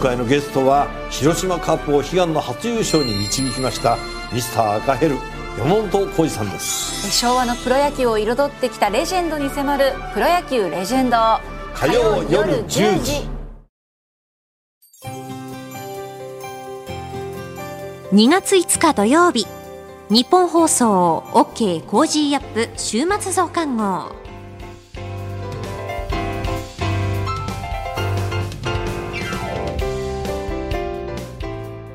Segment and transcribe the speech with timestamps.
[0.00, 3.98] 回のゲストは広島カープを悲願の初優勝に導きました
[4.32, 5.16] ミスター赤ヘル
[5.58, 7.10] 山本浩二さんです。
[7.12, 11.16] 昭和のプロ野球を彩ってきたレジェンドに迫る「プロ野球レジェンド」
[11.74, 13.28] 火曜夜10時。
[18.12, 19.46] 2月5日土曜日。
[20.08, 24.10] ニッポン放送 OK Cozy up 週末増刊号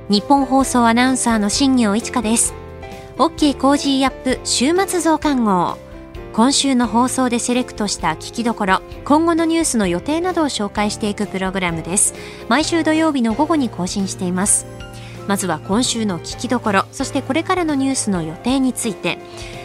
[0.08, 2.54] ニッポン放送アナウンサーの新行市佳です。
[3.18, 5.80] OK Cozy up 週末増刊号。
[6.32, 12.13] 今週の放送でセレクトした聞きどころ今後のニュースの予定などを紹介していくプログラムです。
[12.49, 14.68] 毎週土曜日の午後に更新しています。
[15.27, 19.18] まずは今週の聞きどころそしてこれからのニュースの予定について。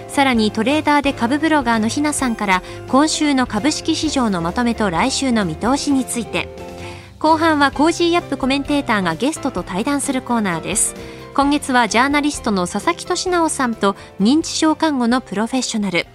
[0.08, 6.79] さらにトレーダーで株ブロガーのひなさんから今週の株式市場のまとめと来週の見通しについて。
[7.20, 10.94] 後半は Cozy up コメンテーターがゲストと対談するコーナーです。
[11.34, 16.06] 今月はジャーナリストの佐々木俊尚さんと認知症看護のプロフェッショナル。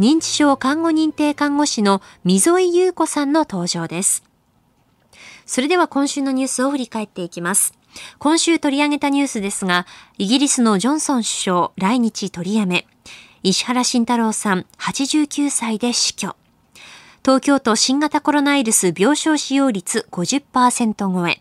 [0.00, 4.24] 認知症看護認定看護師の溝井優子さんの登場です。
[5.44, 7.74] それでは今週のニュースを振り返っていきます。
[8.18, 12.86] 今週取り上げたニュースですがイギリスのジョンソン首相来日取りやめ。
[13.42, 16.36] 石原慎太郎さん89歳で死去。
[17.24, 21.40] 東京都新型コロナウイルス病床使用率50%超え。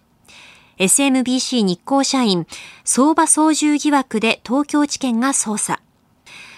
[0.78, 2.48] SMBC 日興社員
[2.86, 5.81] 相場操縦疑惑で東京地検が捜査。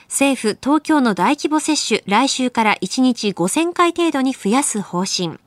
[0.10, 5.40] 政府、東京の大規模接種、来週から1日5000回程度に増やす方針。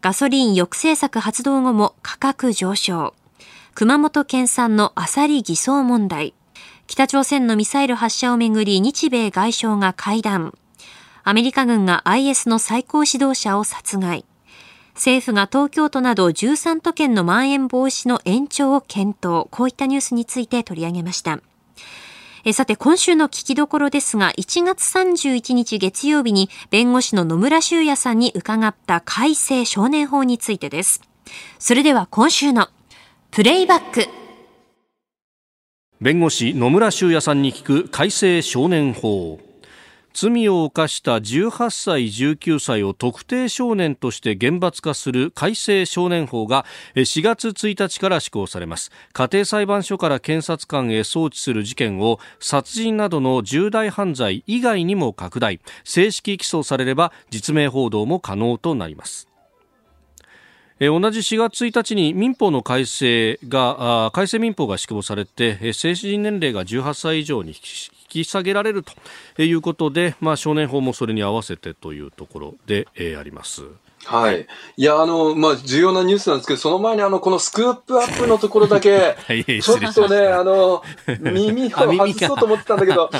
[0.00, 3.14] ガソリン抑制策発動後も価格上昇。
[3.74, 6.34] 熊本県産のアサリ偽装問題。
[6.88, 10.58] 北朝鮮のミサイル発射をめぐり日米外相が会談。
[11.24, 14.24] アメリカ軍が IS の最高指導者を殺害。
[14.94, 19.46] 政府が東京都など13都県のまん延防止の延長を検討。
[19.50, 21.40] こういったニュースについて取り上げました。
[22.44, 31.02] えさて、今週の聞きどころですが、1月31日月曜日に弁護士の野村修也さんに伺った改正少年法についてです。
[31.60, 32.68] それでは今週の
[33.30, 34.08] プレイバック。
[36.00, 39.51] 弁護士野村修也さんに聞く改正少年法。
[40.14, 46.64] 罪を犯した18歳19歳を特定少年として厳罰化する改正少年法が
[46.94, 48.90] 4月1日から施行されます。
[49.12, 55.60] 家庭裁判所から検察官へ送致する事件を殺人などの重大犯罪以外にも拡大。
[55.84, 59.31] 正式起訴されれば実名報道も可能となります。
[60.88, 67.54] 同じ4月1日に民法の改正が改正民法が施行されて成人年齢が18歳以上に
[68.12, 68.84] き下げられる
[69.36, 73.62] ということで、まあ、少年法もそれに合わせてというところで、えー、あります。
[74.04, 74.46] はい。
[74.76, 79.16] いや、あの、まあ、重要なニュースなんですけど、その前にあの、このスクープアップのところだけ、
[79.62, 80.82] ちょっとね、あの、
[81.20, 83.10] 耳を外そうと思ってたんだけど、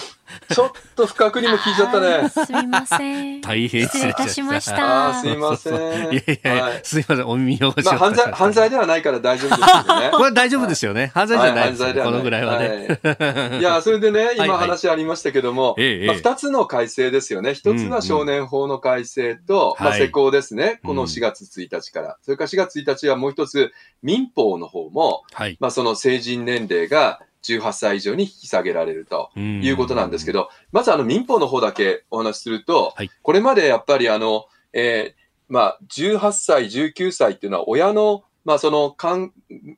[0.48, 2.28] ちょっと不覚にも聞いちゃったね。
[2.28, 3.40] すみません。
[3.40, 5.10] 大変失礼いたしました。
[5.10, 6.12] あすみません。
[6.12, 10.10] いやいや、はい、すみません、お耳をまあ、犯罪、犯罪ではないから大丈夫ですよね。
[10.14, 11.10] これ大丈夫ですよね。
[11.14, 12.98] 犯罪じゃないです、はい、このぐらいはね。
[13.02, 17.54] はい、いや、それでね、 今話ありましたけども、はいはい、まあ、二つの改正ですよね。
[17.54, 20.80] 一つは少年法の改正と、うんうん、まあ、施行ですね。
[20.84, 22.16] この4月1日から。
[22.22, 23.72] それから4月1日はもう一つ、
[24.02, 39.32] 民法の方も、はい、まあその成人年齢が18歳以上に引き下げられるということなんですけど、まずあの民法の方だけお話しすると、はい、これまでやっぱりあの、えー、まあ18歳、19歳っていうのは親のまあ、その看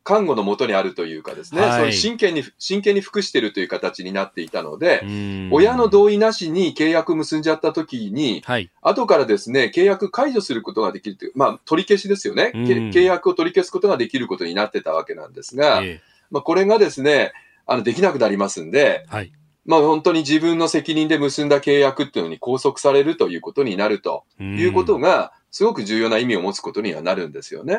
[0.05, 5.03] 看護のもとにあるというかですね、はい、その真剣に、真剣に服しているという形になっていたので、
[5.51, 12.53] 親の同意なしに契約結んじゃった時に、はい、後からですね、契約解除することができるという、まあ、取り消しですよね。
[12.55, 16.01] 契約を取り消すことができることになってたわけなんですが、えー、
[16.31, 17.33] まあ、これがですね、
[17.67, 19.33] あの、できなくなりますんで、はい、
[19.65, 27.79] まあ本当に自分の責任で結んだ契約っていうのに拘束されるということになるということが、すごく重要な意味を持つことにはなるんですよね。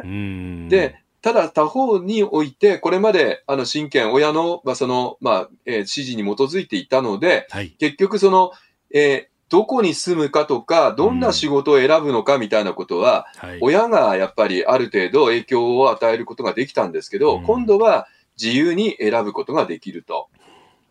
[0.69, 8.51] で、ただ他方において、これまで、あの、親権、親の、まあ、その、まあ、えー、指示に基づいていたので、はい、結局その、
[8.93, 13.25] えー、どこに住むかとか、どんな仕事を選ぶのかみたいなことは、
[13.59, 18.07] 親がやっぱりある程度影響を与えることができたんですけど、今度は
[18.41, 20.29] 自由に選ぶことができると。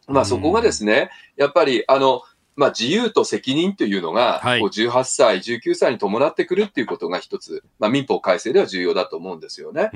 [0.07, 2.23] まあそこがですね、やっぱりあの、
[2.57, 9.91] まあ、自由と責任というのが、こう18歳、19歳に伴ってくるっていうことが一つ、まあ、民法改正では重要だと思うんですよね。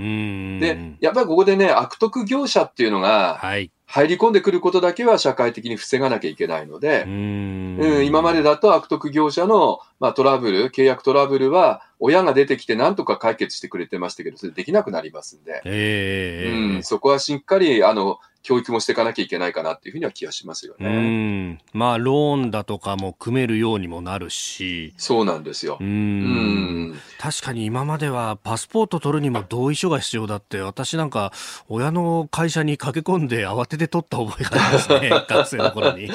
[0.60, 3.40] で、やっぱりここでね、悪徳業者っていうのが、
[3.86, 20.88] 入り込んでくることだけは社会的に防がなきゃいけないので、うん今までだと悪徳業者の、まあ、トラブル、契約トラブルは、親が出てきてなんとか解決してくれてましたけど、それできなくなりますんで、えー、うん、そこはしっかり、あの、教育もしていかなきゃいけないかなっていうふうには気がしますよね。
[20.88, 21.58] うん。
[21.72, 24.94] まあ、ローンだとかも組めるようにもなるし。
[24.96, 25.76] そうなんですよ。
[25.80, 26.98] うん。
[27.20, 31.32] 確かに今まではパスポート取るにも同意書が必要だって、私なんか、
[31.68, 35.10] 親の会社に駆け込んで慌てて取った覚えがありますね。
[35.28, 36.10] 学生の頃に。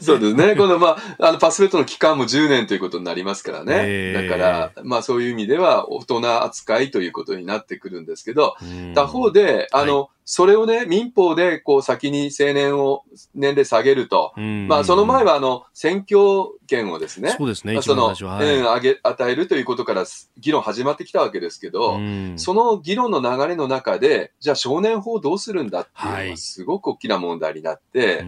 [0.00, 0.54] そうですね。
[0.54, 3.80] この、まあ、あの、パスポートの期間も10年ということになりますからね。
[3.84, 8.56] えー、だから、まあ、そういう意味では、大人扱いということになってくるんですけど、
[8.94, 13.02] 他方で、あの、はいそれをね、民法でこう先に成年を、
[13.34, 14.32] 年齢下げると。
[14.68, 17.34] まあその前はあの、選挙権をですね。
[17.36, 20.04] そうですね、まあ、その、はい、うん、あげ、与えるということから
[20.38, 21.98] 議論始まってきたわけですけど、
[22.36, 28.24] その議論の流れの中で、じゃあ少年法どうするんだっていうのがすごく大きな問題になって、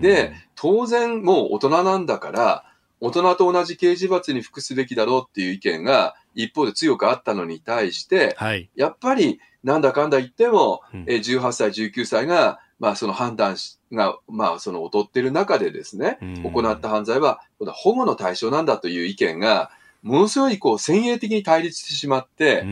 [0.00, 2.64] で、当然もう大人なんだから、
[3.00, 13.56] 大人と同じ刑事罰に服すべきだろうっていう意見が一方で強くあったのに対して、はい、やっぱりなんだかんだ言っても、うん、え18歳、19歳が、まあ、その判断
[13.92, 19.70] が、まあ、その劣ってる中でですね、行った犯罪は、保護の対象なんだという意見が、
[20.02, 22.62] ものすごいこう先鋭的に対立してしまって、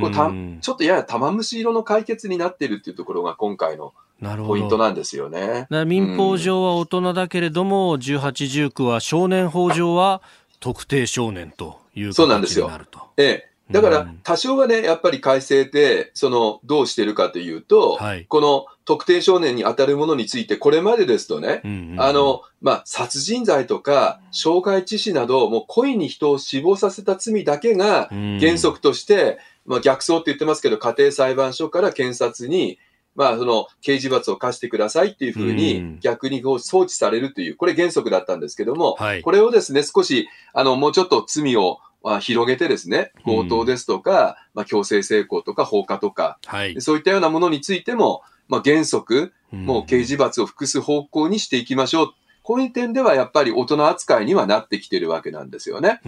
[0.00, 0.30] こうた
[0.62, 5.66] ちょっとやや玉虫色の解決になっているっていうところが今回のポイントなんですよね。
[5.86, 10.22] 民法上は大人だけれども、うん、18、19は少年法上は
[10.60, 12.18] 特定少年という形になると。
[12.18, 12.70] そうなんですよ。
[13.16, 13.48] ええ。
[13.70, 28.08] だから、多少はね、やっぱり改正って、その、どうしてるかというと、はい、この特定少年に当たるものについて、これまでですとね、うんうん、あの、まあ、殺人罪とか、傷害致死など、もう故意に人を死亡させた罪だけが、
[28.40, 32.78] 原則として、うん、まあ、逆走って言ってますけど、家庭裁判所から検察に、
[33.18, 52.08] まあ、その、刑事罰を課してくださいっていうふうに、逆にこう、送致されるという、これ原則だったんですけども、はい、これをですね、少し、あの、もうちょっと罪を、まあ、広げてですね、強盗ですとか、まあ、強制性交とか放火とか、はい、そういったようなものについても、まあ、原則、もう刑事罰を複す方向にしていきましょう。
[52.44, 56.00] こういう点ではやっぱり大人扱いにはなってきてるわけなんですよね。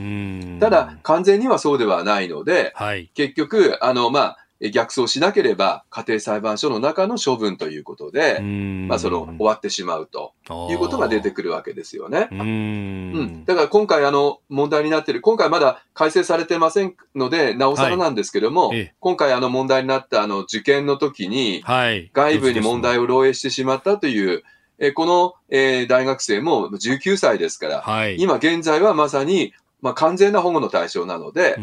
[0.60, 10.34] ただ、完全にはそうではないので、はい、結局、あの、まあ、逆走しなければ家庭裁判所の中の処分ということで、まあその終わってしまうと
[10.70, 12.28] いうことが出てくるわけですよね。
[12.30, 24.42] うん,、だから今回あの問題になっている、今回まだ改正されてませんので、なおさらなんですけども、はい、今回あの問題になったあの受験の時に、外部に問題を漏洩してしまったという、
[24.78, 29.52] えこの、えー、大学生も19歳ですから、はい、今現在はまさに、
[29.82, 31.56] まあ、完全な保護の対象なので、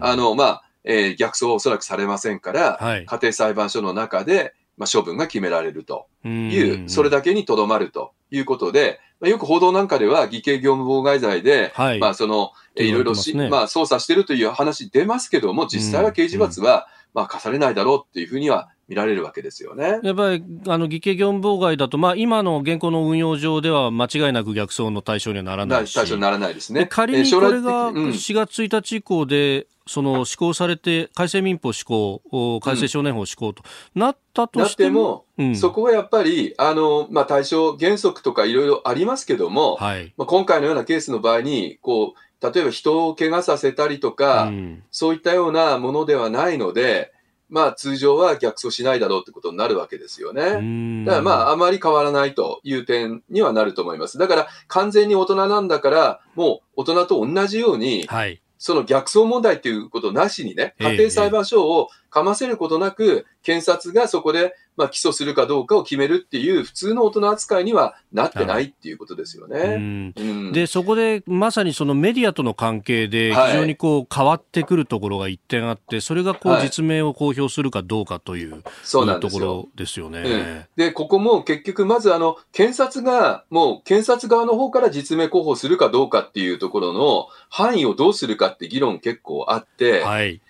[0.00, 20.00] あの、まあ、えー、逆走はおそらくされませんから、はい、家庭裁判所の中で、まあ、処分が決められるという、それだけにとどまるということで、まあ、よく報道なんかでは偽計業務妨害罪で、はい、まあその、えー、いろいろし、まあ捜査してるという話出ますけども、実際は刑事罰は、まあ課されないだろうっていうふうには見られるわけですよね。
[20.02, 25.94] やっぱり、あの、偽計業務妨害だと、まあ、今の現行の運用上では間違いなく逆走の対象にはならないし。
[25.94, 26.86] 対象にならないですね。
[26.86, 32.20] 仮にこれが4月1日以降で、その施行されて、改正民法施行、
[32.62, 33.62] 改正少年法施行と
[33.94, 47.12] なったとしても、うん、そこはやっぱり、あの、まあ、対象原則とかいろいろありますけども、はい、まあ、今回のようなケースの場合に、こう、例えば人を怪我させたりとか、うん、そういったようなものではないので、
[47.50, 51.04] まあ通常は逆走しないだろうってことになるわけですよね。
[51.04, 54.18] だからまああまり変わらないという点にはなると思います。
[54.18, 70.14] だから完全に大人なんだから、もう大人と同じように、はい、その逆走問題っていうことなしにね、家庭裁判所をかませることなく、検察がそこで、まあ、起訴するかどうかを決めるっていう、普通の大人扱いにはなってないっていうことですよね。
[70.16, 80.20] うん、で、そこでまさにそのメディアとの関係で、非常にこう変わってくるところが一点あって、それがこう実名を公表するかどうかという、そうなんところですよね。
[80.20, 90.40] うん、で、ここも結局、まずあの、検察が、もう検察側の方から実名候補するかどうかっていうところの範囲をどうするかって議論結構あって、はい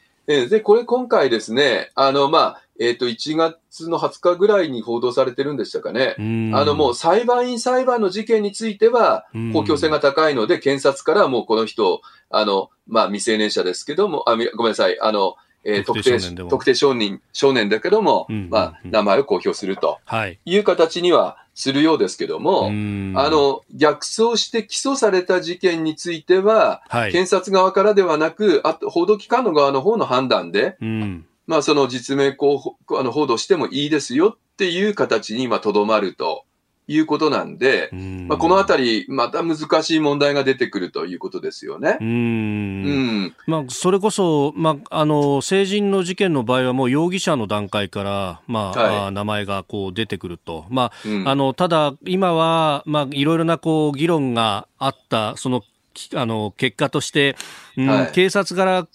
[0.48, 6.14] で、これ今回ですね、あの、まあ、えっ、ー、と、1月の20日ぐらいに報道されてるんでしたかね。
[6.54, 19.98] あの、もう裁判員裁判の事件については、公共性が高いので、検察からもうこの人、あの、まあ、未成年者ですけども、あ、ごめんなさい、あの、えー、特定特定少年少年だけども、うんうんうん、まあ、名前を公表すると。
[20.26, 20.38] い。
[20.58, 36.44] う形にはするようですけども、はい、あの逆走して起訴された事件については、はい、検察側からではなく、あと報道機関の側の方の判断で、うん、まあ、その実名報あの報道してもいいですよっていう形にとどまると
[36.90, 37.88] いうことなんで、
[38.26, 41.98] まあ、このあたり、また難しい問題が出てくるということですよね。
[42.00, 42.06] うん。
[42.08, 42.10] う
[43.26, 43.34] ん。
[43.46, 55.62] まあ、それこそ、まあ、あの成人の事件の場合は、もう容疑者の段階から、まあ、はい、名前がこう出てくると、まあ、うん、あのただ、今は、まあ、いろいろなこう議論があった、その
[56.14, 57.36] あの結果として、
[57.76, 58.86] うんはい、警察から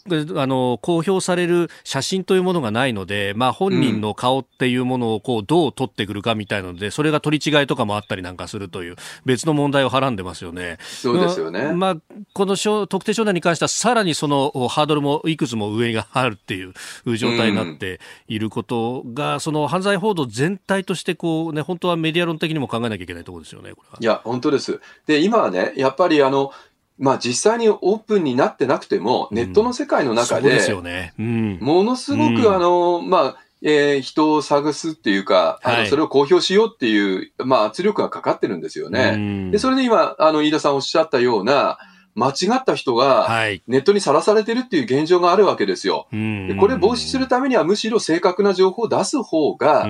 [0.42, 10.78] あの公表される写真というものがないので、まあ、本人の顔っていうものをこうどう取ってくるかみたいなので、それが取り違いとかもあったりなんかするという別の問題をはらんでますよね。
[10.82, 11.74] そうですよね。
[11.74, 11.96] まあ、
[12.34, 12.56] この
[12.88, 16.74] 特定少年に関してはさらにそのハードルもいくつも上があるっていう
[17.18, 23.72] 状態になっていることが、うん、その犯罪報道全体としてこう、ね、本当はメディア論的にも考えなきゃいけないところですよね。
[24.00, 24.80] いや本当です。
[25.06, 26.52] で今はねやっぱりあの
[26.98, 30.74] まあ実際にオープンになってなくても、ネットの世界の中で、
[31.18, 39.50] ものすごくあの、まあ、えー、人を探すっていうか、あのそれを公表しようっていう、まあ、圧力がかかってるんですよね。
[39.52, 41.78] でそれで今、あの飯田さんおっしゃったような、
[42.16, 43.28] 間違った人が
[43.68, 46.08] ネットにさらされてるっていう現状があるわけですよ。
[46.12, 49.86] でこれ防止するためにはむしろ正確な情報を出す方が、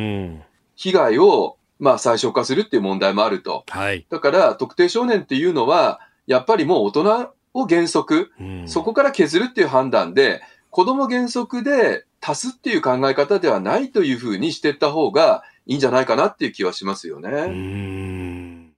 [0.76, 3.64] 被害をまあ最小化するっていう問題もあると。
[3.70, 18.74] はい、だから特定少年っていうのは、やっぱりもう大人を原則、うん、そこから削るっていう判断で、子供原則で足すっていう考え方ではないというふうにしていった方がいいんじゃないかなっていう気はしますよね。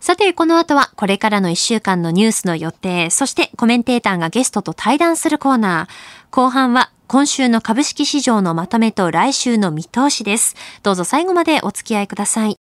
[0.00, 6.34] さて、この後はこれからの一週間のニュースの予定、そしてコメンテーターがゲストと対談するコーナー。
[6.34, 10.56] 後半は今週の株式市場のまとめと来週の見通しです。
[10.82, 12.56] どうぞ最後までお付き合いください。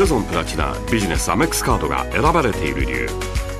[0.00, 3.08] セゾンプラチナビジネスアメックスカードが選ばれている理由。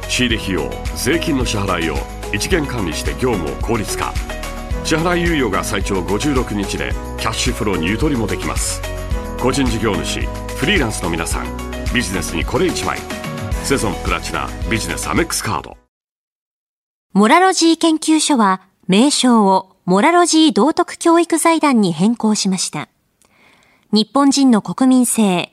[0.09, 1.97] 仕入れ費用税金の支払いを
[2.33, 4.15] 一元管理して業務を効率化。
[4.83, 8.81] 支払い猶予が最長56日でキャッシュフローにゆとりもできます。
[9.39, 10.21] 個人事業主
[10.57, 11.47] フリーランスの皆さん
[11.93, 12.99] ビジネスにこれ一枚。
[13.63, 15.77] セゾンプラチナビジネスアメックスカード。
[17.13, 22.89] モラロジー研究所は名称をモラロジー道徳教育財団に変更しました。
[23.93, 25.53] 日本人の国民性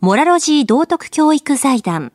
[0.00, 2.12] モラロジー道徳教育財団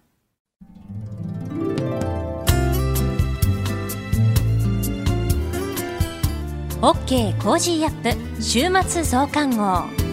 [6.80, 10.04] OK Cozy up 週末増刊号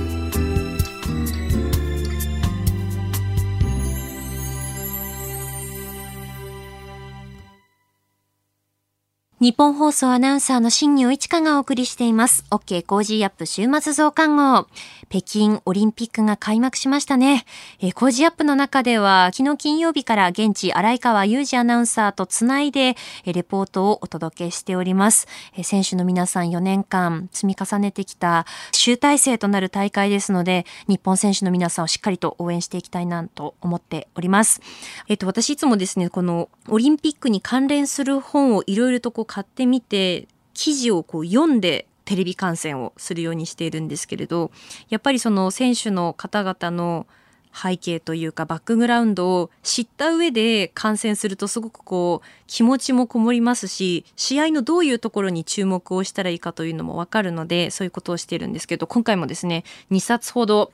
[9.40, 12.44] ニッポン放送アナウンサーの新行市佳がお送りしています。
[12.50, 14.66] OK Cozy up 週末増刊号。
[15.10, 17.44] 北京オリンピックが開幕しましたね。
[17.80, 25.26] えー、 Cozy up の中では、昨日金曜日から現地荒川裕二アナウンサーとつないで、えー、レポートをお届けしております。
[25.56, 34.60] えー、選手の皆さん4年間積み重ねてきた集大成となる大会ですので、日本選手の皆さんをしっかりと応援していきたいなと思っております。
[35.08, 44.50] えっ、と、私いつもですね、このオリンピックに関連する本をいろいろとこう買ってみて記事をこう読んでテレビ観戦をするようにしているんですけれど
[44.88, 47.06] やっぱりその選手の方々の
[47.54, 59.62] 背景というかバックグラウンドを知った上で観戦するとすごくこう気持ちもこもりますし試合のどういうところに注目をしたらいいかというのもわかるのでそういうことをしているんですけど今回もですね
[59.92, 60.72] 2冊ほど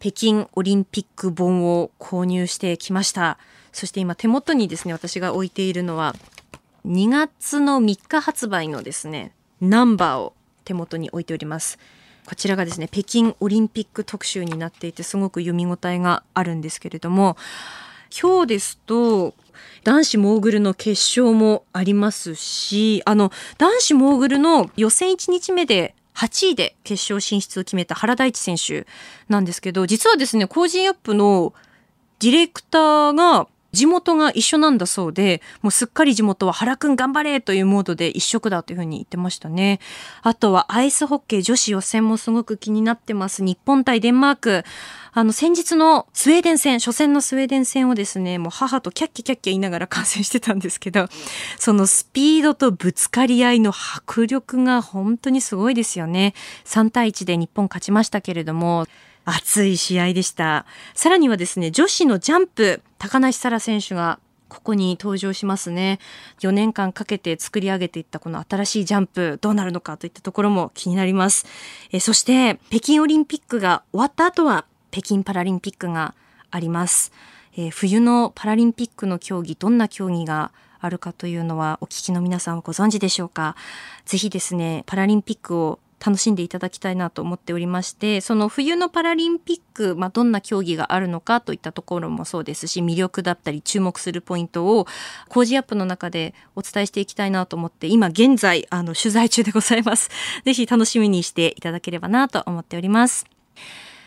[0.00, 3.38] 北京オリンピック本を購入してきました。
[3.70, 6.16] そして今手元にですね私が置いているのは
[6.84, 10.34] 2月の3日発売のですね、ナンバーを
[10.64, 11.78] 手元に置いております。
[12.26, 17.36] こちらがですね、北京オリンピック特集になっていて、すごく読み応えがあるんですけれども、
[18.10, 19.34] 今日ですと、
[19.84, 20.90] 男子モーグルの決
[21.20, 28.86] 勝もありますし、あの、男子モーグルの予選1日目で8位で決勝進出を決めた原大智選手
[29.28, 31.52] なんですけど、実はですね、 Cozy up の
[32.20, 39.80] ディレクターが地元が一緒なんだそうで、もうすっかり地元は原くん頑張れというモードで一色だというふうに言ってましたね。
[40.22, 43.42] あとはアイスホッケー女子予選もすごく気になってます。
[43.42, 44.64] 日本対デンマーク。
[45.16, 51.08] あの、先日のスウェーデン戦、初戦のスウェーデン戦をですね、もう母とキャッキャキャッキャ言いながら観戦してたんですけど、
[51.58, 56.34] そのスピードとぶつかり合いの迫力が本当にすごいですよね。
[56.64, 58.86] 3対1で日本勝ちましたけれども、
[59.24, 60.66] 熱い試合でした。
[60.94, 65.98] さらにはですね、女子のジャンプ、高梨沙羅選手がここに登場しますね。
[66.40, 71.46] 4年間かけて作り上げていったこの新しいジャンプ、どうなるのかといったところも気になります。
[71.90, 76.14] えそして、北京オリンピックが終わった後は、北京パラリンピックが
[76.50, 77.10] あります。
[77.56, 83.56] え冬のパラリンピックの競技、どんな競技があるかというのはお聞きの皆さんはご存知でしょうか？
[84.04, 94.86] ぜひですね、パラリンピックを楽しんでいただきたいなと思っておりましてその冬のパラリンピック、まあ、どんな競技があるのかといったところもそうですし魅力だったり注目するポイントを
[95.28, 100.10] 工事アップの中でお伝えしていきたいなと思って今現在あの取材中でございます。
[100.44, 103.24] ぜひ楽しみにしていただければなと思っております。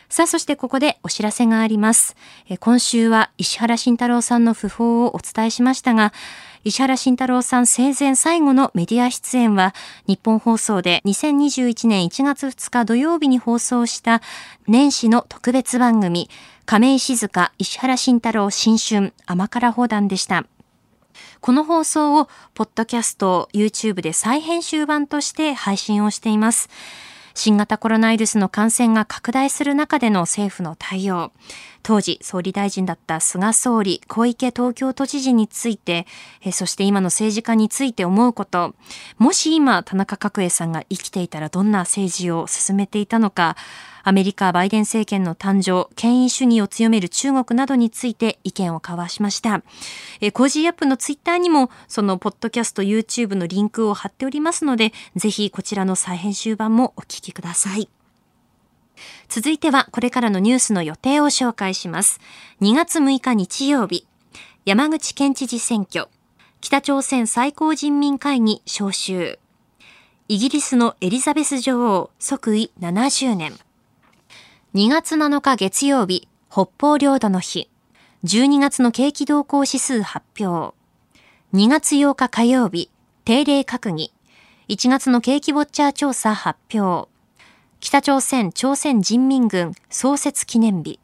[0.10, 2.16] さあ、そしてここでお知らせがあります。
[2.62, 6.14] 今週は石原慎太郎さんの訃報をお伝えしましたが、
[6.68, 9.74] 石原慎太郎さん生前最後のメディア出演は、
[10.06, 14.22] 日本放送で2021年1月2日土曜日に放送した
[14.68, 16.30] 年始の特別番組、
[16.66, 20.46] 亀井静香石原慎太郎新春甘辛砲弾でした。
[21.40, 26.68] この放送を、ポッドキャスト、YouTube で再編集版として配信をしています。
[27.38, 31.32] 新型コロナウイルスの感染が拡大する中での政府の対応。
[31.84, 36.08] 当時総理大臣だった菅総理、小池東京都知事について、
[36.42, 38.74] えそして今の政治家について思うこと、
[39.20, 43.56] もし今田中角栄さんが生きていたらどんな政治を進めていたのか、
[44.08, 49.64] アメリカバイデン政権の誕生、権威主義を強める中国などについて意見を交わしました。
[50.22, 57.90] え Cozy up のツイッターにも、そのポッドキャスト YouTube のリンクを貼っておりますので、ぜひこちらの再編集版もお聞きください。
[59.28, 62.22] 続いてはこれからのニュースの予定を紹介します。
[62.62, 64.08] 2月6日日曜日、
[64.64, 66.08] 山口県知事選挙、
[66.62, 69.38] 北朝鮮最高人民会議招集、
[70.30, 73.54] イギリスのエリザベス女王即位70年、
[74.78, 77.68] 2月7日月曜日、北方領土の日、
[78.26, 80.76] 12月の景気動向指数発表、
[81.52, 82.92] 2月8日火曜日、
[83.26, 84.14] 定例閣議、
[84.70, 87.10] 1月の景気ウォッチャー調査発表、
[87.80, 91.00] 北朝鮮朝鮮人民軍創設記念日。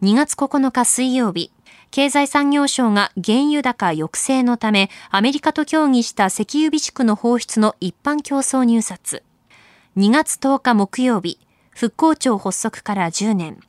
[0.00, 1.50] 2月9日水曜日、
[1.90, 9.24] 経済産業省が原油高抑制のためアメリカと協議した石油備蓄の放出の一般競争入札。
[9.96, 11.40] 2月10日木曜日、
[11.78, 13.60] 復興庁発足から10年。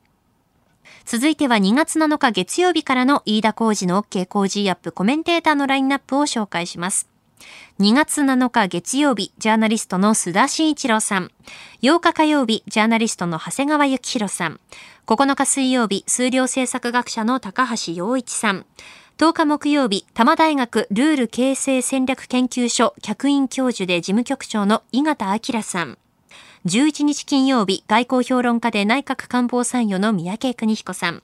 [1.04, 7.08] 続いては2月7日月曜日からの飯田工事の OK 工事アップコメンテーターのラインナップを紹介します。
[7.78, 11.30] 2月7日月曜日、ジャーナリストの須田慎一郎さん。
[11.82, 14.58] 8日火曜日、ジャーナリストの長谷川幸宏さん。
[15.06, 18.66] 9日水曜日、数量政策学者の高橋洋一さん。
[19.18, 25.96] 10日木曜日、多摩大学ルール形成戦略研究所客員教授で事務局長の井形明さん。
[26.66, 31.22] 11日金曜日、外交評論家で内閣官房参与の三宅邦彦さん。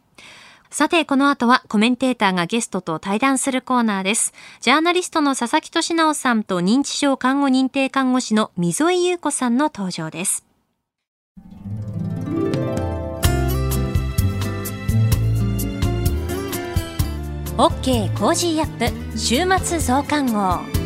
[0.71, 4.33] さて、この後はコメンテーターがゲストと対談するコーナーです。
[4.61, 10.47] ジャーナリストの佐々木俊尚さんと認知症看護認定看護師の溝井優子さんの登場です。
[17.59, 20.86] OK Cozy up 週末増刊号。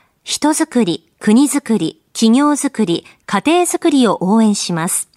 [0.23, 5.09] 人づくり、国づくり、企業づくり、家庭づくりを応援します。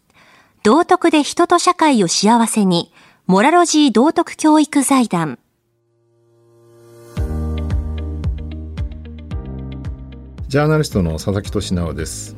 [0.62, 2.90] 道徳で人と社会を幸せに、
[3.26, 5.38] モラロジー道徳教育財団。
[10.48, 12.34] ジャーナリストの佐々木俊直です。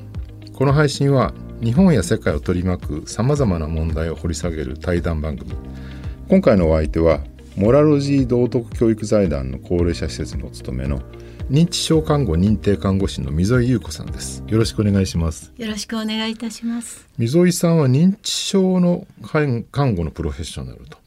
[0.53, 5.53] この配信は日本や世界を取り巻く様々な問題を掘り下げる対談番組。
[6.29, 7.21] 今回のお相手は、
[7.57, 11.01] モラロジー道徳教育財団の高齢者施設にお勤めの
[11.49, 14.43] 認知症看護認定看護師の溝井優子さんです。
[14.49, 15.53] よろしくお願いします。
[15.57, 17.07] よろしくお願いいたします。
[17.19, 20.99] 溝井さんは認知症の看護のプロフェッショナルと。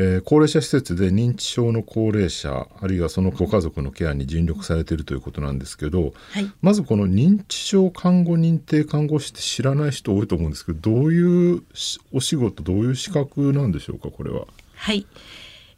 [0.00, 11.62] えー、高齢者施設で認知症の高齢者あるいはそのご家族のケアに尽力されているということなんですけど、はい、まずこの認知症看護認定看護師って知らない人多いと思うんですけどどういう
[12.12, 14.46] お仕事どういう資格なんでしょうかこれは。
[14.76, 15.04] はい、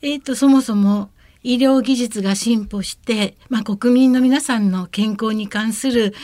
[0.02, 1.08] えーと、そもそも
[1.42, 6.14] 医療技術が進歩して、まあ、国民の皆さんの健康に関する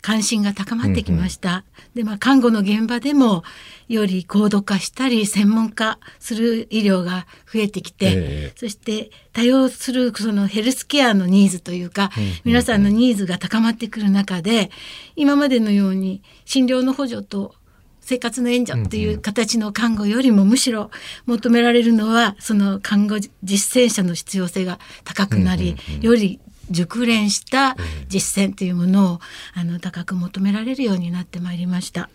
[0.00, 1.50] 関心が高まってきました。
[1.50, 1.62] うんうん、
[1.94, 3.42] で、まあ、看護の現場でも、
[3.88, 14.70] より高度化したり、専門化する医療が増えてきて、えー、そして多用するそのヘルスケアのニーズというか、うんうんうん、皆さんのニーズが高まってくる中で、
[15.16, 17.54] 今までのように診療の補助と
[18.00, 20.90] 生活の援助っていう形の看護よりもむしろ
[21.26, 27.76] 求められるのはその看護実践者の必要性が高くなり、より熟練した
[28.08, 29.20] 実践というものを
[29.54, 32.10] あの高く求められるようになってまいりました。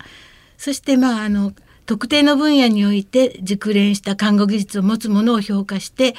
[0.58, 1.52] そしてまああの
[1.86, 6.14] 特定の分野において熟練した看護技術を持つ者を評価して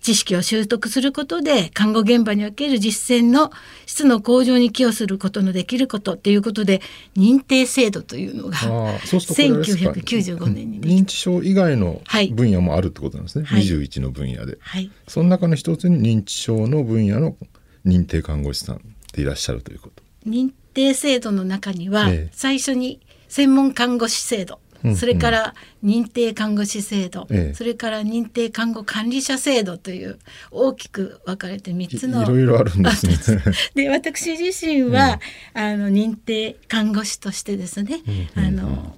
[0.00, 3.50] 知識を習得することで看護現場における実践の
[3.84, 6.80] 質の向上に寄与することのできることっていうことで
[7.16, 8.56] 認定制度というのが
[9.00, 12.00] 1995年に認知症以外の
[12.34, 17.36] 分野もあるってことなんですね、はい、21の分野で、はい、その中の一つに認知症の分野の
[17.84, 18.80] 認定看護師さん
[19.12, 20.02] でいらっしゃるということ。
[20.26, 24.60] 認定制度の中には、最初に専門看護師制度、
[24.96, 30.18] それから認定看護師制度、ええ、それから認定看護管理者制度という
[30.50, 33.42] 大きく分かれて3つのいろいろあるんですね。
[33.74, 35.20] で私自身は、
[35.54, 38.00] うん、あの認定看護師としてですね、
[38.36, 38.96] うん、あの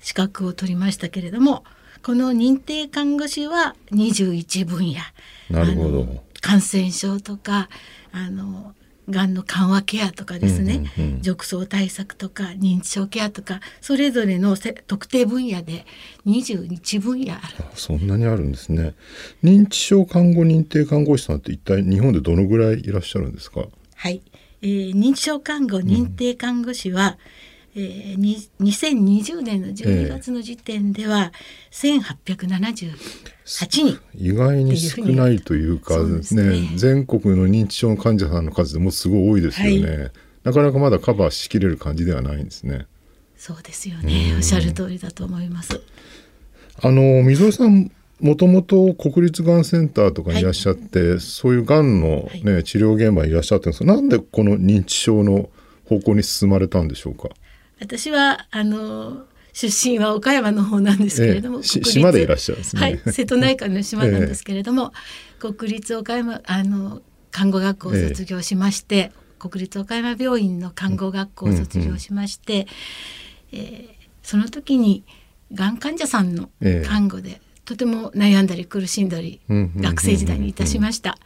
[0.00, 1.64] 資格を取りましたけれども
[2.02, 4.94] この認定看護師は21分野。
[5.50, 6.24] なるほど。
[6.40, 7.68] 感染症とか
[8.12, 8.74] あの
[9.10, 15.84] がんの緩和ケアとかですね、うんうんうん、褥瘡対策とか認知症ケアとかそれぞれの特定分野で
[16.26, 17.42] 21分野ある。
[17.74, 18.94] そんなにあるんですね。
[19.42, 23.66] 認知症看護認定看護師さんって一体日本でどのぐらいいらっしゃるんですか？
[23.96, 24.22] はい、
[24.62, 27.16] えー、認知症看護認定看護師は、うん、
[27.76, 31.32] えー、2020年の12月の時点では
[31.70, 32.94] 1878
[33.68, 33.98] 人。
[34.16, 40.10] 意外に少ないというかね、ね、全国の認知症の患者さんの数でもすごい多いですよね、はい、
[40.44, 42.86] なかなかまだカバーしきれる感じではないんですね。
[43.36, 44.34] そうですよね。
[44.36, 45.80] おっしゃる通りだと思います。
[46.82, 55.48] あの溝井さんもともと国立がんセンターとかにいらっしゃって、はい、そういうがんのね、はい、治療現場にいらっしゃってるんですがなんでこの認知症の
[55.86, 57.30] 方向に進まれたんでしょうか？
[57.80, 64.92] 私はあの出身は岡山の方なんですけれども、えー、島でいらっしゃるんですね、はい、瀬戸内海の島なんですけれども、
[65.40, 65.44] え。
[65.44, 72.52] ー、国立岡山あの看護学校を卒業しまして、えー、国立岡山病院の看護学校を卒業しまして、
[73.52, 73.88] うんうん、えー、
[74.22, 75.04] その時に
[75.52, 76.50] がん患者さんの
[76.86, 81.18] 看護で、とても悩んだり苦しんだり、学生時代にいたしました。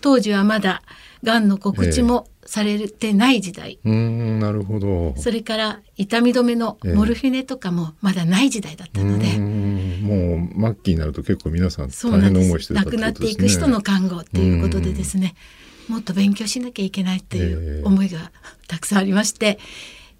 [0.00, 0.82] 当時はまだ
[1.24, 5.14] がんの告知もされてない時代、えー、なるほど。
[5.16, 15.34] それから痛み止めのモルフィネとかもまだない時代だったので、えー、もう末期になると結構皆さん大変な思いしてた、ね、亡くなっていく人の看護っていうことでですね
[15.88, 18.32] もっと勉強しなきゃいけないっていう思いが
[18.66, 19.58] たくさんありまして、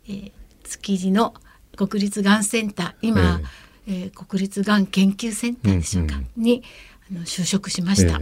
[0.08, 0.32] えー、
[0.64, 1.34] 築地の
[1.76, 3.40] 国立がんセンター今、
[3.86, 6.62] えー、えー、国立がん研究センターでしょうか、うんうん、に
[7.10, 8.20] あの就職しました。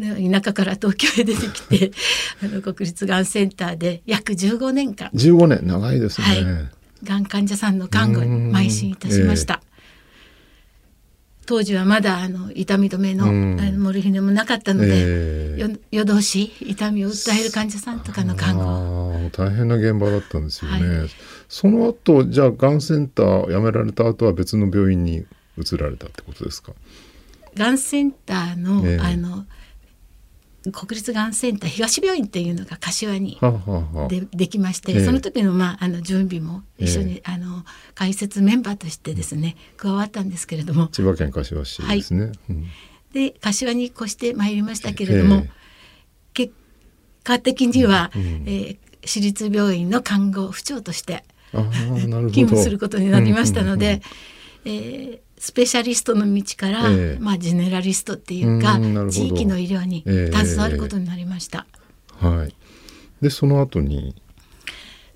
[0.00, 1.92] えー田舎から東京へ出てきて
[2.42, 5.10] あの国立がんセンターで約15年間。
[5.14, 6.44] 15年長いですね、はい、
[7.04, 19.30] がん患者さんの看護に邁進いたしました、えー、当時はまだあの痛み止めのあのモルヒネもなかったので、えー、夜通し痛みを訴える患者さんとかの看護。
[19.32, 21.08] 大変な現場だったんですよね、はい、
[21.48, 25.26] その後じゃあがんセンター辞められた後は別の病院に
[25.58, 26.72] 移られたってことですか？
[27.54, 29.46] がんセンターの、えー、あの
[30.72, 33.38] 国立がんセンター東病院っていうのが柏に
[34.08, 40.88] でできまして、えー、その時の,、まあ、あの準備も一緒に、えー、あの解説メンバーとしてですね加わったんですけれども。
[40.88, 42.20] 千葉県柏市ですね。
[42.20, 42.34] はい。
[42.50, 42.66] うん、
[43.12, 45.48] で柏に越してまいりましたけれども、えー、
[46.34, 46.54] 結
[47.24, 54.02] 果的には、うん、えー、私立病院の看護婦長として勤務することになりましたので、
[54.64, 58.78] うんうんうん、えースペシャリストの道から、えー、まあ、ジェネラリストっていうか
[59.10, 61.66] 地域の医療に携わることになりました。
[62.20, 62.54] えー、はい、
[63.20, 64.14] でその後に？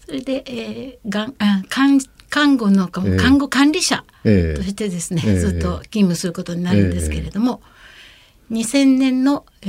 [0.05, 4.29] それで、えー、がんあ看看護の看護管理者と
[4.63, 7.61] してですね、えー、ずっと勤務することになるんですけれども、
[8.51, 9.67] えー、2000年の、え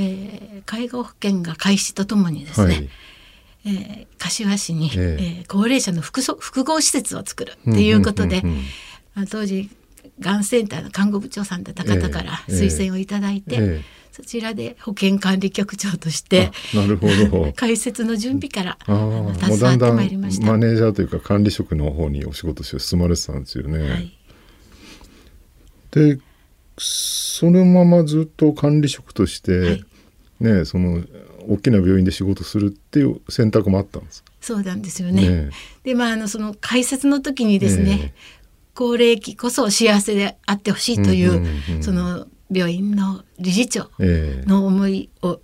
[0.60, 2.88] ー、介護保険が開始とともにですね、はい。
[3.64, 8.42] えー、柏市に、えー、えー、高齢者の複複合施設を作るっていうことで、
[9.30, 9.70] 当時
[10.20, 13.66] がんセンターの看護部長さんだった方から推薦をいただいて、えーえ。
[13.78, 17.52] ー、そちらで保健管理局長としてなるほど。
[17.56, 20.46] 開設の準備から携わってまいりました。
[20.46, 23.78] マネージャーというか管理職の方にお仕事して進まれてたんですよね。
[23.78, 24.12] はい、
[25.92, 26.18] で
[26.78, 29.84] そのままずっと管理職として、はい、
[30.40, 31.02] ねその
[31.48, 35.28] 大きな病院で仕事するっていう選択もあったんですそうなんですよね。
[35.28, 35.50] ね
[35.84, 38.12] でまああのその開設の時にですね、
[38.74, 45.40] 高齢期こそ幸せであってほしいという,、その病院の理事長の思いを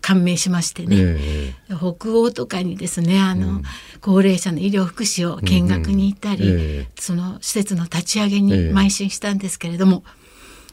[0.00, 3.62] 感銘しましてね、えー、北欧とかにですねあの、うん、
[4.00, 10.04] 高齢者の医療福祉を見学に行ったり、うんうん、その施設の立ち上げに邁進したんですけれども、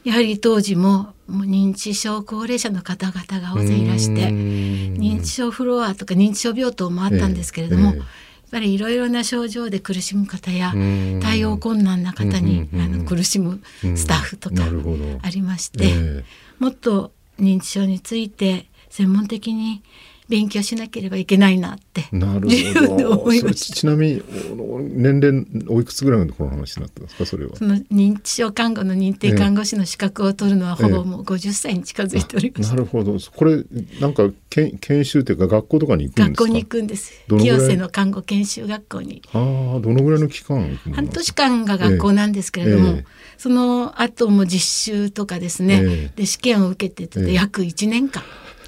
[0.04, 8.02] やはり当時ももう認知症高齢者の方々が大勢いらして認知症フロアとか認知症病棟もあったんですけれども、えー、
[8.50, 10.72] ぱりいろいろな症状で苦しむ方や
[11.20, 14.64] 対応困難な方にあの苦しむスタッフとか
[15.22, 16.24] ありまして、えー、
[16.58, 19.82] もっと認知症について専門的に
[20.28, 22.48] 勉強しなければいけないなってなる
[22.86, 23.52] ほど。
[23.52, 24.22] ちなみに
[24.94, 27.26] 年齢おいくつぐらいのこの話になったんですか？
[27.26, 27.54] それは。
[27.56, 33.18] その認知症看護の認定看護師の資格を取るのはほぼもう50歳に近づいております、ええ、なるほど。
[33.18, 33.62] これ
[34.00, 36.44] なんかけ研修というか学校とかに行くんですか？
[36.44, 37.12] 学校に行くんです。
[37.28, 39.22] 清瀬の看護研修学校に。
[39.32, 39.38] あ
[39.76, 43.04] あどのぐらいの期間半年間が学校なんですけれども、え、
[43.38, 48.22] その後も実習とかですね、で試験を受けてて約1年間、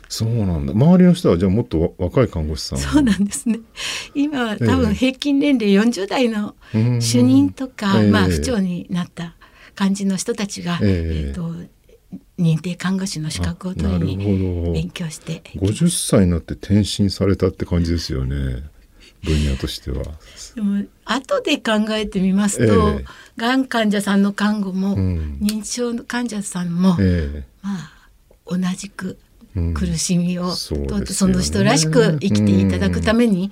[0.08, 0.72] そうなんだ。
[0.72, 3.60] 周りの人はじゃあもっと若い看護師さんそうなんですね。
[4.14, 9.34] 今は多分平均年齢40代の主任とか、えー、まあ不調になった
[9.74, 11.54] 感じの人たちが、えー、えー、と
[12.38, 15.42] 認定看護師の資格を取りに勉強して。
[15.56, 18.62] 50歳になって転身されたって感じですよね。
[19.22, 20.04] 分野としては。
[20.54, 23.04] でも後で考えてみますと、えー、
[23.36, 27.92] がん患者さんの看護も、うん、認知症の患者さんも、えー、まあ
[28.46, 29.18] 同じく
[29.74, 33.50] 苦しみを、うんその人らしく生きていただくために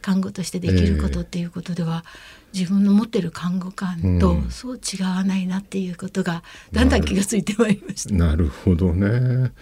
[0.00, 2.04] 看護としてできることっていうことでは、
[2.52, 8.14] えー、自分の持ってる看護官とそう違わないなっていうことがだんだん気がついてまいりました。
[8.14, 9.52] なるほどね。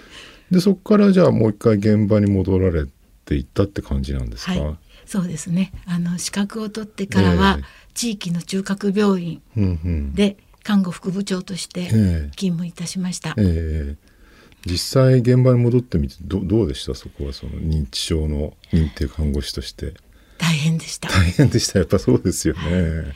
[0.51, 2.87] でそこからじゃあもう一回現場に戻られ
[3.25, 4.53] ていったって感じなんですか？
[4.53, 5.72] はい、そうですね。
[5.87, 7.59] あの資格を取ってからは、
[7.94, 9.40] 地域の中核病院
[10.14, 13.31] で看護副部長として勤務いたしました。
[13.38, 14.05] えーえー
[14.66, 16.94] 実際現場に戻ってみてどどうでした？
[16.94, 19.94] そこはその認知症の認定看護師として。
[20.38, 21.09] 大変でした。
[21.09, 21.79] 大変でした。
[21.79, 23.14] やっぱそうですよね。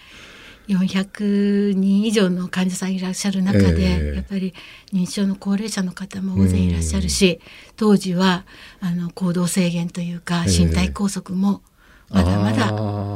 [0.68, 4.54] 400人以上の患者さんいらっしゃる中で、えー、やっぱり
[4.92, 7.40] 認知症の高齢者の方も大勢いらっしゃるし、
[7.76, 8.44] 当時は
[8.80, 11.62] あの行動制限というか身体拘束も
[12.08, 12.68] まだまだ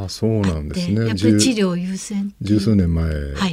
[0.05, 0.95] あそうなんですね。
[0.97, 3.09] やっぱり治療優先十数年前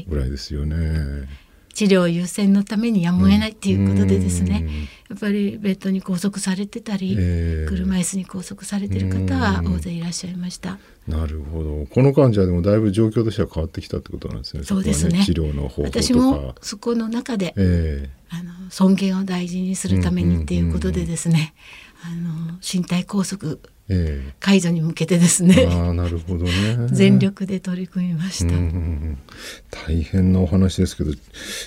[0.08, 0.82] ぐらいですよね、は
[1.26, 1.28] い
[1.74, 4.68] 治療優先のためにやむを得ないっていうことでですね、
[5.10, 10.80] やっぱりベッドに拘束されてたり、えー、車椅子に拘束されてる方は大勢いらっしゃいました。
[11.08, 11.86] なるほど。
[11.88, 14.64] この患者でもだいぶ状況としては変わってきたってことなんですね。
[14.64, 15.20] そうですね。
[15.20, 21.54] ね治療の方法私もそこの中で、えー、あの尊厳を大事にするためにっていうことでですね、
[22.04, 23.58] あの身体拘束
[24.40, 26.52] 解除に向けてですね、あなるほどね。
[26.92, 28.54] 全力で取り組みました、
[29.86, 31.12] 大変なお話ですけど、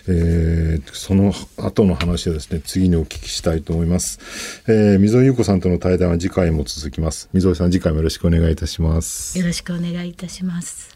[0.09, 4.19] えー、その後の話はですね次にお聞きしたいと思います、
[4.67, 7.29] えー、溝井優子さんとの対談は次回も続きます。
[7.33, 9.39] 溝井さん次回もよろしくお願いいたします。
[9.39, 10.94] よろしくお願いいたします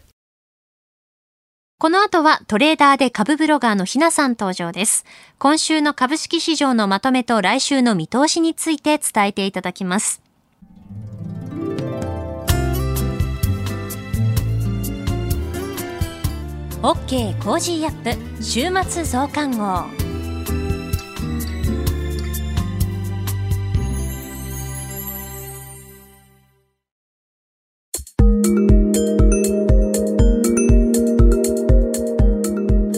[1.81, 5.05] この後はトレーダーで株ブロガーのひなさん登場です。
[5.37, 10.21] 今週の株式市場のまとめと来週の見通しについて伝えていただきます。
[16.81, 20.08] OK Cozy up 週末増刊号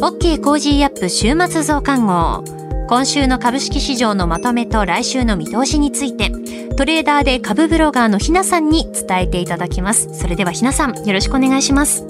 [0.04, 2.44] OK Cozy up 週末増刊号
[2.88, 6.32] 今週の株式市場のまとめと来週の見通しについて
[6.76, 12.04] トレーダーで株ブロガーのひなさんに伝えていただきますそれではひなさんよろしくお願いします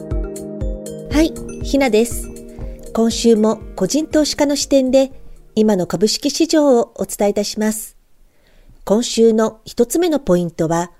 [1.11, 2.27] はいひなです。
[2.93, 5.11] 今週も個人投資家の視点で
[5.55, 7.97] 今の株式市場をお伝えいたします。
[8.83, 10.91] 今週の一つ目のポイントは、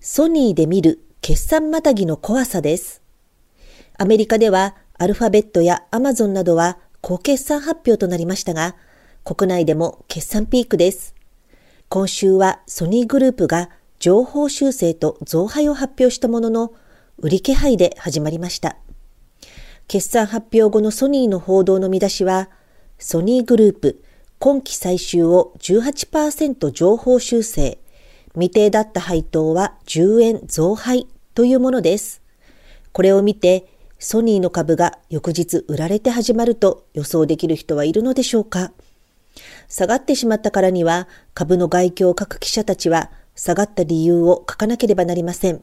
[0.00, 3.02] ソニーで見る決算またぎの怖さです。
[3.96, 8.76] アメリカではアルファベットやアマゾンなどは高決算発表となりましたが、
[9.24, 11.14] 国内でも決算ピークです。
[11.88, 16.74] 今週はソニーグループが情報修正と増配を発表したものの、
[17.16, 18.76] 売り気配で始まりました。
[19.88, 22.50] 決算発表後のソニーの報道の見出しは、
[22.98, 24.04] ソニーグループ、
[24.38, 27.78] 今期最終を18%情報修正、
[28.34, 32.20] 未定だった配当は10円増配というものです。
[32.92, 38.72] これを見て、ソニーの株が翌日売られて始まると予想できる人はいるのでしょうか？
[39.68, 45.62] 下がってしまったからには株の外況を書く記者たちは下がった理由を書かなければなりません。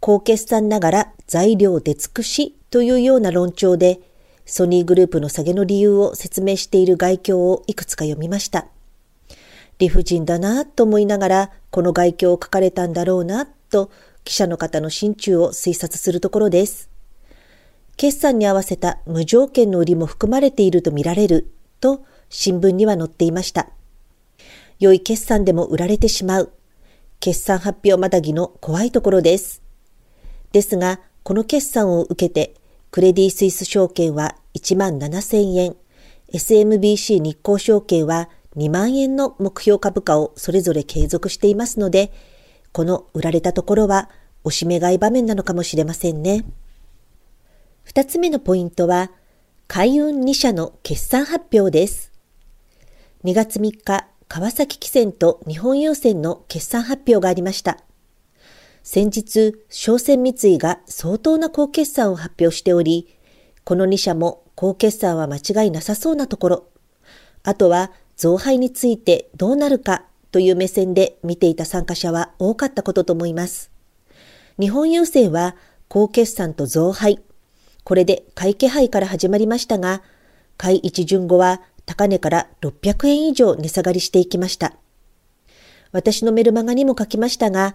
[0.00, 4.00] 高決算ながら材料出尽くしというような論調で
[4.44, 8.66] ソニーグループの下げの理由を説明している外況をいくつか読みました。
[9.78, 13.90] 理不尽だなと思いながらこの外況を書かれたんだろうなと
[14.24, 16.89] 記者の方の心中を推察するところです。
[18.00, 23.68] 決算に合わせた無条件の売りも含まれているとみられると新聞には載っていました。
[24.78, 26.50] 良い決算でも売られてしまう。
[27.20, 29.60] 決算発表またぎの怖いところです。
[30.50, 32.54] ですが、この決算を受けて、
[32.90, 35.76] クレディ・スイス証券は1万7000円、
[36.32, 42.12] SMBC 日興証券は2万円の目標株価をそれぞれ継続していますので、
[42.72, 44.08] この売られたところは
[44.42, 46.46] おしめ買い場面なのかもしれませんね。
[47.90, 49.10] 二つ目のポイントは、
[49.66, 52.12] 海運2社の決算発表です。
[53.24, 57.78] 2月3日、川崎汽船と日本郵船の決算発表がありました。
[58.84, 63.18] 先日、商船三井が相当な高決算を発表しており、
[63.64, 66.68] この2社も高決算は間違いなさそうなところ、
[67.42, 73.72] あとは増配についてどうなるかという目線で見ていた参加者は多かったことと思います。
[74.60, 75.56] 日本郵船は
[75.88, 77.18] 高決算と増配、
[77.90, 80.02] これで買い気配から始まりましたが、
[80.56, 84.74] 買い一巡後は高値から600円以上値下がりしていきました。
[85.90, 87.74] 私のメルマガにも書きましたが、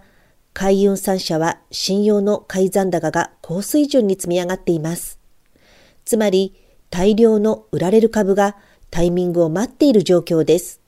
[0.54, 5.18] 海運3社は信用の買い残高が高水準に積み上がっています。
[6.06, 6.54] つまり、
[6.88, 8.56] 大量の売られる株が
[8.90, 10.80] タイミングを待っている状況です。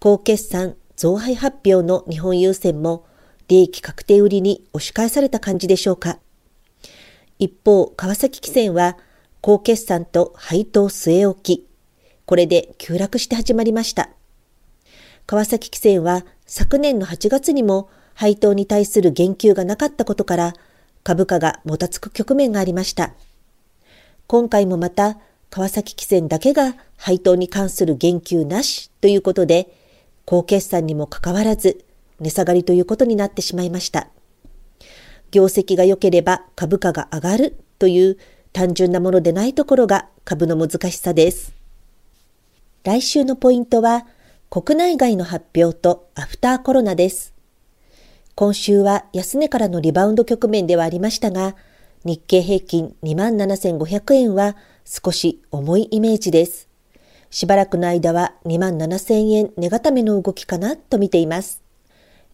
[0.00, 3.06] 高決算増配発表の日本郵船も
[3.46, 6.18] 利益確定売りに押し返された感じでしょうか。
[7.38, 8.96] 一方、川崎汽船は
[9.40, 11.66] 高決算と配当据え置き、
[12.26, 14.10] これで急落して始まりました。
[15.26, 20.54] 川崎汽船は昨年の8月にも配当に対する言及がなかったことから
[21.02, 23.14] 株価がもたつく局面がありました。
[24.26, 25.18] 今回もまた
[25.50, 29.68] 川崎汽船だけが配当に関する言及なしということで、
[30.24, 31.84] 高決算にもかかわらず
[32.20, 34.08] 値下がりということになってしまいました。
[35.34, 38.18] 業績が良ければ株価が上がるという
[38.52, 41.52] 単純なものでないところが株の難しさです。
[42.84, 44.06] 来週のポイントは
[44.48, 47.34] 国内外の発表とアフターコロナです。
[48.36, 51.56] 今週は安値からのリバウンド局面ではありましたが、
[52.04, 56.68] 日経平均27,500円は少し重いイメージです。
[57.30, 61.63] しばらくの間は27,000円値固めの動きかなと見ています。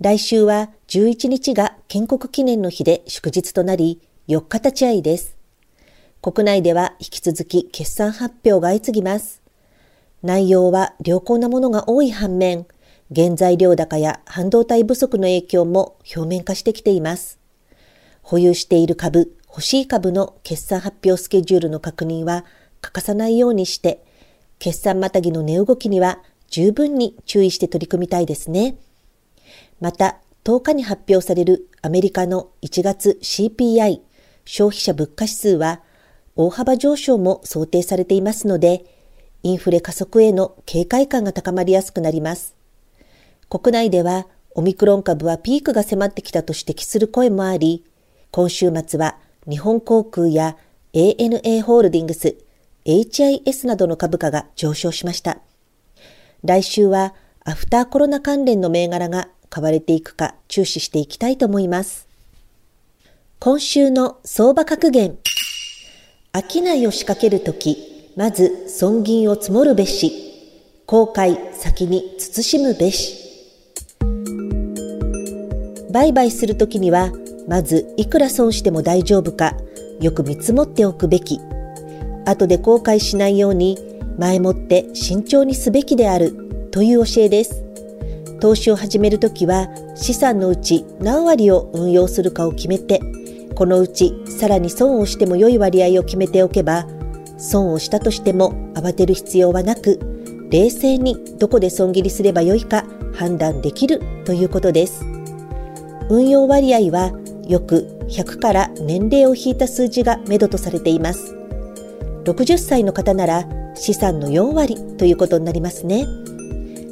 [0.01, 5.37] 来週は11日が建国記念の日で祝日となり、4日立ち会いです。
[6.23, 9.43] 国内では引き続き決算発表が相次ぎます。
[10.23, 12.65] 内容は良好なものが多い反面、
[13.15, 17.39] 原材料高や半導体不足の影響も表面化してきています。
[18.23, 22.47] 保有している株、欲しい株の決算発表スケジュールの確認は
[22.81, 24.03] 欠かさないようにして、
[24.59, 28.77] 決算またぎの値動きには十分に注意して取り組みたいですね。
[29.81, 34.01] また、10日に発表されるアメリカの1月 CPI
[34.45, 35.83] 消費者物価指数は
[36.35, 38.85] 大幅上昇も想定されていますので、
[39.43, 42.55] インフレ加速への警戒感が高まりやすくなります。
[43.49, 47.85] 国内ではオミクロン株はピークが迫ってきたと指摘する声もあり、
[48.31, 50.57] 今週末は日本航空や
[50.93, 52.37] ANA ホールディングス、
[52.85, 55.39] HIS などの株価が上昇しました。
[56.43, 57.15] 来週は
[57.45, 62.09] アフターコロナ関連の銘柄が買われていくか注視していきたいと思います。
[63.41, 65.19] 今週の相場格言。
[66.33, 70.13] 商いを仕掛けるとき、まず損銀を積もるべし。
[70.87, 73.17] 後悔先に慎むべし。
[75.91, 77.13] 売買するときには、
[77.49, 79.57] まずいくら損しても大丈夫か、
[80.01, 81.41] よく見積もっておくべき。
[82.25, 83.77] 後で後悔しないように、
[84.19, 87.70] 前もって慎重にすべきであるという教えです。
[88.41, 93.01] 投資を始めるときは資産のうち何割を運用するかを決めて、
[93.55, 96.87] このうちさらに損をしても良い割合を決めておけば、
[97.37, 100.01] 損をしたとしても慌てる必要はなく、
[100.51, 102.85] 冷静にどこで損切りすればよいか
[103.15, 105.05] 判断できるということです。
[106.09, 107.13] 運用割合は
[107.47, 111.35] よく100から年齢を引いた数字が目処とされています。
[112.25, 116.07] 60歳の方なら資産の4割ということになりますね。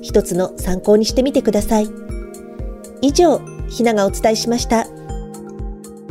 [0.02, 1.88] 一つの参考にしてみてください。
[3.02, 4.86] 以上、ひながお伝えしました。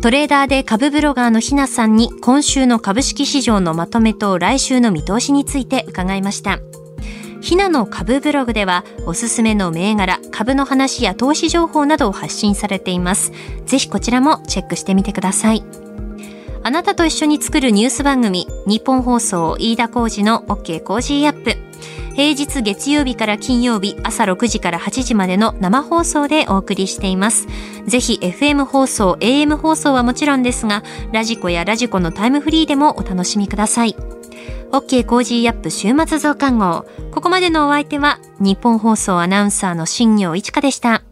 [0.02, 6.60] トレーダーで株ブロガーのひなさんに今週の株式市場のまとめと来週の見通しについて伺いました。
[7.42, 13.32] ひなの株ブログではおすすめの銘柄、株の話や投資情報などを発信されています。
[13.66, 15.64] ぜひこちらもチェックしてみてください。
[16.68, 21.56] あなたと一緒に作るニュース番組、ニッポン放送飯田浩司の OK Cozy up。
[22.14, 27.48] 平日月曜日から金曜日朝6時から8時までの生放送でお送りしています。
[27.86, 30.84] ぜひ FM 放送、AM 放送はもちろんですが、
[31.14, 33.96] radiko や radiko のタイムフリーでもお楽しみください。
[34.74, 36.86] OK Cozy up 週末増刊号。
[37.12, 41.07] ここまでのお相手は、ニッポン放送アナウンサーの新行市佳でした。